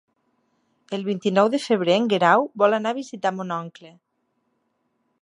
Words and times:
El 0.97 1.03
vint-i-nou 1.09 1.51
de 1.55 1.59
febrer 1.67 1.97
en 2.03 2.09
Guerau 2.15 2.49
vol 2.65 2.79
anar 2.81 2.97
a 2.97 3.01
visitar 3.03 3.37
mon 3.37 3.57
oncle. 3.63 3.97